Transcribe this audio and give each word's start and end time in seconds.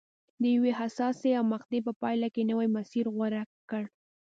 د 0.41 0.43
یوې 0.55 0.71
حساسې 0.79 1.29
مقطعې 1.51 1.79
په 1.87 1.91
پایله 2.01 2.27
کې 2.33 2.41
یې 2.43 2.49
نوی 2.51 2.67
مسیر 2.77 3.05
غوره 3.15 3.43
کړ. 3.69 3.83